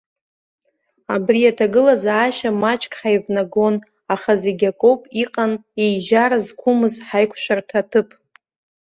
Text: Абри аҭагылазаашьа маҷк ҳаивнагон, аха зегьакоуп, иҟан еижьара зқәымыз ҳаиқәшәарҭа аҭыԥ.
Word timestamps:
Абри 1.15 1.41
аҭагылазаашьа 1.49 2.49
маҷк 2.61 2.93
ҳаивнагон, 2.99 3.75
аха 4.13 4.31
зегьакоуп, 4.43 5.01
иҟан 5.23 5.51
еижьара 5.83 6.37
зқәымыз 6.45 6.95
ҳаиқәшәарҭа 7.07 7.77
аҭыԥ. 7.81 8.09